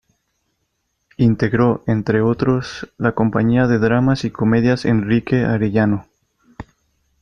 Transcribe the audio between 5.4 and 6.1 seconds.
Arellano.